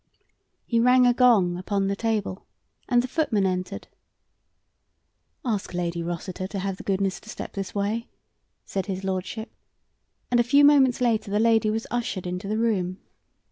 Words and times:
He 0.65 0.79
rang 0.79 1.05
a 1.05 1.13
gong 1.13 1.57
upon 1.57 1.85
the 1.87 1.95
table, 1.95 2.47
and 2.89 3.03
the 3.03 3.07
footman 3.07 3.45
entered. 3.45 3.87
"Ask 5.45 5.75
Lady 5.75 6.01
Rossiter 6.01 6.47
to 6.47 6.57
have 6.57 6.77
the 6.77 6.83
goodness 6.83 7.19
to 7.19 7.29
step 7.29 7.53
this 7.53 7.75
way," 7.75 8.07
said 8.65 8.87
his 8.87 9.03
lordship, 9.03 9.51
and 10.31 10.39
a 10.39 10.43
few 10.43 10.65
moments 10.65 11.01
later 11.01 11.29
the 11.29 11.39
lady 11.39 11.69
was 11.69 11.85
ushered 11.91 12.25
into 12.25 12.47
the 12.47 12.57
room. 12.57 12.97